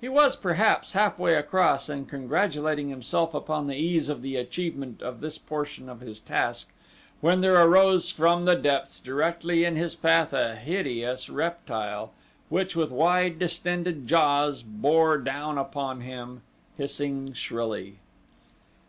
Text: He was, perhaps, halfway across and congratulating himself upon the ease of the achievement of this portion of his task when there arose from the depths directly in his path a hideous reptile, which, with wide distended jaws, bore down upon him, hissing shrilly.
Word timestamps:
He 0.00 0.08
was, 0.08 0.34
perhaps, 0.34 0.94
halfway 0.94 1.36
across 1.36 1.88
and 1.88 2.08
congratulating 2.08 2.88
himself 2.88 3.34
upon 3.34 3.68
the 3.68 3.76
ease 3.76 4.08
of 4.08 4.20
the 4.20 4.34
achievement 4.34 5.00
of 5.00 5.20
this 5.20 5.38
portion 5.38 5.88
of 5.88 6.00
his 6.00 6.18
task 6.18 6.70
when 7.20 7.40
there 7.40 7.54
arose 7.54 8.10
from 8.10 8.46
the 8.46 8.56
depths 8.56 8.98
directly 8.98 9.64
in 9.64 9.76
his 9.76 9.94
path 9.94 10.32
a 10.32 10.56
hideous 10.56 11.28
reptile, 11.30 12.10
which, 12.48 12.74
with 12.74 12.90
wide 12.90 13.38
distended 13.38 14.08
jaws, 14.08 14.64
bore 14.64 15.18
down 15.18 15.56
upon 15.56 16.00
him, 16.00 16.42
hissing 16.76 17.32
shrilly. 17.32 17.98